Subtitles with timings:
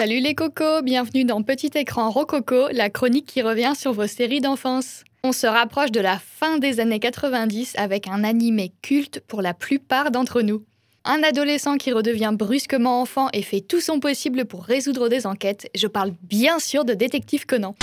[0.00, 4.40] Salut les cocos, bienvenue dans Petit écran Rococo, la chronique qui revient sur vos séries
[4.40, 5.04] d'enfance.
[5.22, 9.52] On se rapproche de la fin des années 90 avec un animé culte pour la
[9.52, 10.64] plupart d'entre nous.
[11.04, 15.68] Un adolescent qui redevient brusquement enfant et fait tout son possible pour résoudre des enquêtes.
[15.74, 17.76] Je parle bien sûr de Détective Conan.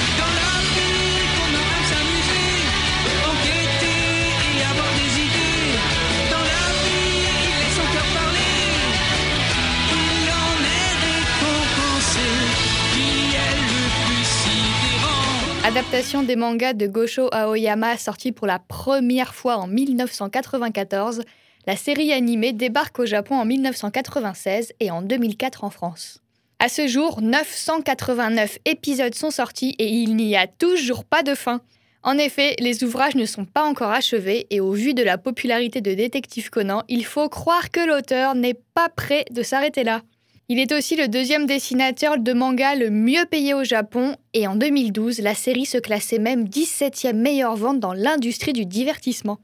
[15.68, 21.24] Adaptation des mangas de Gosho Aoyama sorti pour la première fois en 1994,
[21.66, 26.22] la série animée débarque au Japon en 1996 et en 2004 en France.
[26.60, 31.60] À ce jour, 989 épisodes sont sortis et il n'y a toujours pas de fin.
[32.02, 35.82] En effet, les ouvrages ne sont pas encore achevés et au vu de la popularité
[35.82, 40.02] de Détective Conan, il faut croire que l'auteur n'est pas prêt de s'arrêter là.
[40.50, 44.56] Il est aussi le deuxième dessinateur de manga le mieux payé au Japon et en
[44.56, 49.40] 2012, la série se classait même 17e meilleure vente dans l'industrie du divertissement.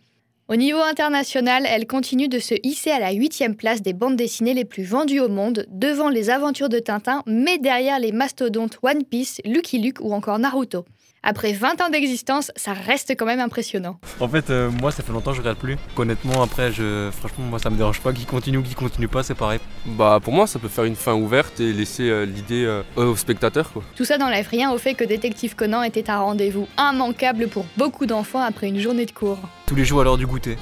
[0.48, 4.54] Au niveau international, elle continue de se hisser à la 8e place des bandes dessinées
[4.54, 9.04] les plus vendues au monde, devant les aventures de Tintin, mais derrière les mastodontes One
[9.04, 10.86] Piece, Lucky Luke ou encore Naruto.
[11.26, 13.98] Après 20 ans d'existence, ça reste quand même impressionnant.
[14.20, 15.78] En fait, euh, moi, ça fait longtemps que je regarde plus.
[15.96, 17.12] Honnêtement, après, je...
[17.18, 18.12] franchement, moi, ça me dérange pas.
[18.12, 19.62] Qui continue ou qui continue pas, c'est pareil.
[19.86, 23.16] Bah, pour moi, ça peut faire une fin ouverte et laisser euh, l'idée euh, aux
[23.16, 23.84] spectateurs, quoi.
[23.96, 28.06] Tout ça n'enlève rien au fait que Détective Conan était un rendez-vous immanquable pour beaucoup
[28.06, 29.40] d'enfants après une journée de cours.
[29.66, 30.58] Tous les jours à l'heure du goûter.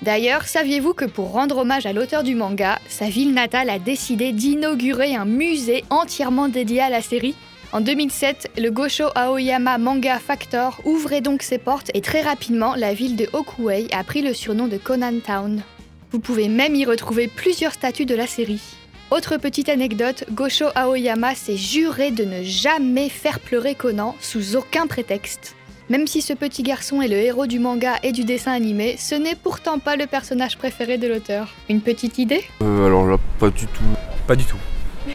[0.00, 4.32] D'ailleurs, saviez-vous que pour rendre hommage à l'auteur du manga, sa ville natale a décidé
[4.32, 7.34] d'inaugurer un musée entièrement dédié à la série?
[7.70, 12.94] En 2007, le Gosho Aoyama Manga Factor ouvrait donc ses portes et très rapidement, la
[12.94, 15.62] ville de Okuei a pris le surnom de Conan Town.
[16.10, 18.62] Vous pouvez même y retrouver plusieurs statues de la série.
[19.10, 24.86] Autre petite anecdote, Gosho Aoyama s'est juré de ne jamais faire pleurer Conan sous aucun
[24.86, 25.54] prétexte.
[25.90, 29.14] Même si ce petit garçon est le héros du manga et du dessin animé, ce
[29.14, 31.54] n'est pourtant pas le personnage préféré de l'auteur.
[31.68, 32.44] Une petite idée?
[32.62, 33.84] Euh, alors là, pas du tout.
[34.26, 34.58] Pas du tout.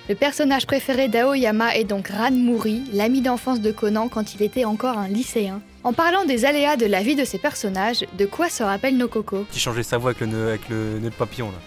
[0.10, 4.98] Le personnage préféré d'Aoyama est donc Ranmuri, l'ami d'enfance de Conan quand il était encore
[4.98, 5.62] un lycéen.
[5.84, 9.08] En parlant des aléas de la vie de ces personnages, de quoi se rappellent nos
[9.08, 11.58] cocos Il changeait sa voix avec le nœud, de papillon, là.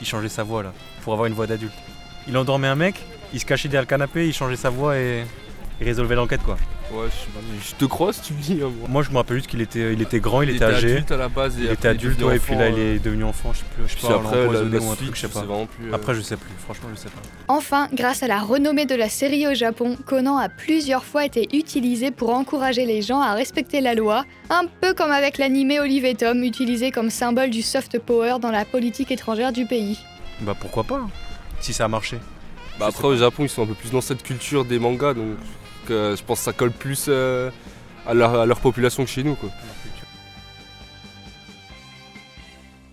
[0.00, 0.72] Il changeait sa voix, là,
[1.02, 1.74] pour avoir une voix d'adulte.
[2.26, 2.96] Il endormait un mec,
[3.32, 5.24] il se cachait derrière le canapé, il changeait sa voix et
[5.80, 6.56] il résolvait l'enquête, quoi.
[6.90, 8.60] Ouais, je, sais pas, mais je te crois si tu me dis.
[8.62, 8.88] hein, moi.
[8.88, 10.92] Moi, je me rappelle juste qu'il était, il était grand, il, était âgé.
[10.92, 12.94] adulte à la base et Il après, était adulte, ouais, et puis là, il euh,
[12.96, 14.94] est devenu enfant, je sais plus, je sais pas, après, la, empoisonné la ou un
[14.94, 15.42] suite, truc, je sais pas.
[15.42, 15.90] plus.
[15.90, 17.20] euh, Après, je sais plus, franchement, je sais pas.
[17.48, 21.54] Enfin, grâce à la renommée de la série au Japon, Conan a plusieurs fois été
[21.54, 26.06] utilisé pour encourager les gens à respecter la loi, un peu comme avec l'animé Olive
[26.06, 29.98] et Tom, utilisé comme symbole du soft power dans la politique étrangère du pays.
[30.40, 31.02] Bah pourquoi pas,
[31.60, 32.16] si ça a marché.
[32.80, 35.36] Bah après, au Japon, ils sont un peu plus dans cette culture des mangas, donc
[35.88, 37.50] je pense que ça colle plus euh,
[38.06, 39.36] à, leur, à population que chez nous.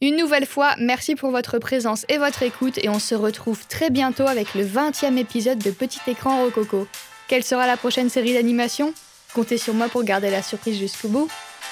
[0.02, 3.90] Une nouvelle fois, merci pour votre présence et votre écoute et on se retrouve très
[3.90, 6.88] bientôt avec le 20e épisode de Petit écran Rococo.
[7.28, 8.94] Quelle sera la prochaine série d'animation?
[9.34, 11.28] Comptez sur moi pour garder la surprise jusqu'au bout.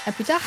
[0.07, 0.41] A plus tard